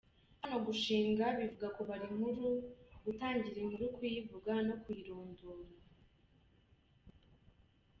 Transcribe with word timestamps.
Hano 0.41 0.57
gushinga 0.67 1.25
bivuga 1.37 1.67
kubara 1.77 2.03
inkuru, 2.11 2.45
gutangira 3.05 3.57
inkuru 3.63 3.85
kuyivuga 3.95 4.53
no 4.67 4.75
kuyirondora. 4.83 5.75